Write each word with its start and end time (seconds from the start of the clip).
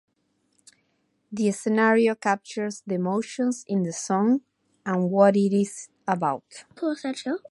The 1.31 1.51
scenario 1.51 2.15
captures 2.15 2.81
the 2.87 2.95
emotions 2.95 3.63
in 3.67 3.83
the 3.83 3.93
song 3.93 4.41
and 4.83 5.11
what 5.11 5.35
it 5.35 5.53
is 5.53 5.89
about. 6.07 6.65